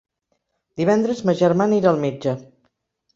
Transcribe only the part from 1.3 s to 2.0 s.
germana irà